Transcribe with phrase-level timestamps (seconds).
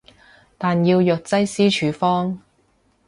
[0.57, 2.41] 但要藥劑師處方